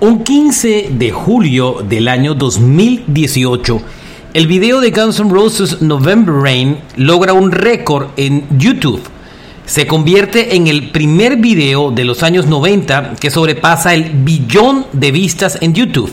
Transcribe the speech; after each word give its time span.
Un 0.00 0.24
15 0.24 0.88
de 0.90 1.10
julio 1.10 1.82
del 1.88 2.06
año 2.06 2.34
2018, 2.34 3.80
el 4.34 4.46
video 4.46 4.80
de 4.80 4.90
Guns 4.90 5.20
N' 5.20 5.30
Roses 5.30 5.80
November 5.80 6.34
Rain 6.34 6.78
logra 6.96 7.32
un 7.32 7.50
récord 7.50 8.08
en 8.18 8.46
YouTube. 8.58 9.00
Se 9.64 9.86
convierte 9.86 10.54
en 10.54 10.66
el 10.66 10.90
primer 10.90 11.38
video 11.38 11.90
de 11.90 12.04
los 12.04 12.22
años 12.22 12.46
90 12.46 13.14
que 13.18 13.30
sobrepasa 13.30 13.94
el 13.94 14.10
billón 14.10 14.86
de 14.92 15.12
vistas 15.12 15.56
en 15.62 15.72
YouTube. 15.72 16.12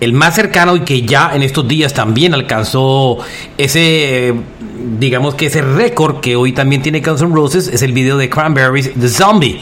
El 0.00 0.12
más 0.12 0.34
cercano 0.34 0.76
y 0.76 0.80
que 0.80 1.02
ya 1.02 1.30
en 1.34 1.42
estos 1.42 1.66
días 1.66 1.94
también 1.94 2.34
alcanzó 2.34 3.18
ese, 3.56 4.34
digamos 4.98 5.34
que 5.34 5.46
ese 5.46 5.62
récord 5.62 6.20
que 6.20 6.36
hoy 6.36 6.52
también 6.52 6.82
tiene 6.82 7.00
Guns 7.00 7.22
N' 7.22 7.34
Roses 7.34 7.68
es 7.68 7.82
el 7.82 7.92
video 7.92 8.18
de 8.18 8.28
Cranberries, 8.28 8.92
The 8.98 9.08
Zombie. 9.08 9.60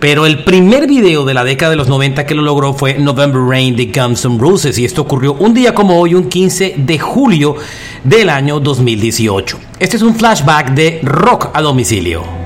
Pero 0.00 0.26
el 0.26 0.44
primer 0.44 0.86
video 0.86 1.24
de 1.24 1.32
la 1.32 1.42
década 1.42 1.70
de 1.70 1.76
los 1.76 1.88
90 1.88 2.26
que 2.26 2.34
lo 2.34 2.42
logró 2.42 2.74
fue 2.74 2.98
November 2.98 3.40
Rain 3.40 3.76
de 3.76 3.86
Guns 3.86 4.24
N' 4.24 4.38
Roses 4.38 4.78
y 4.78 4.84
esto 4.84 5.02
ocurrió 5.02 5.34
un 5.34 5.54
día 5.54 5.74
como 5.74 5.98
hoy, 5.98 6.14
un 6.14 6.28
15 6.28 6.74
de 6.76 6.98
julio 6.98 7.56
del 8.04 8.28
año 8.28 8.60
2018. 8.60 9.58
Este 9.78 9.96
es 9.96 10.02
un 10.02 10.14
flashback 10.14 10.72
de 10.72 11.00
rock 11.02 11.48
a 11.54 11.62
domicilio. 11.62 12.45